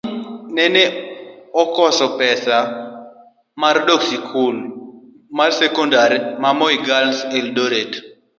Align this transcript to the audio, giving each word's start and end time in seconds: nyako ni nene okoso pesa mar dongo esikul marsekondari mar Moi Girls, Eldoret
nyako 0.03 0.31
ni 0.55 0.55
nene 0.75 0.83
okoso 1.61 2.05
pesa 2.19 2.55
mar 3.61 3.75
dongo 3.87 4.03
esikul 4.05 4.55
marsekondari 5.37 6.17
mar 6.41 6.53
Moi 6.59 6.75
Girls, 6.87 7.17
Eldoret 7.37 7.91